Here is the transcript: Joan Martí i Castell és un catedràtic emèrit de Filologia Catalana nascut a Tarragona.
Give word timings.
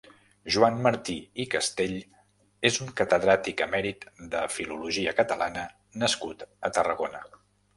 Joan 0.53 0.77
Martí 0.85 1.15
i 1.43 1.45
Castell 1.55 1.93
és 2.71 2.79
un 2.85 2.89
catedràtic 3.01 3.63
emèrit 3.67 4.09
de 4.35 4.43
Filologia 4.55 5.15
Catalana 5.21 5.67
nascut 6.07 6.45
a 6.71 6.77
Tarragona. 6.81 7.27